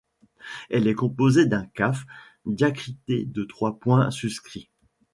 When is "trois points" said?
3.43-4.09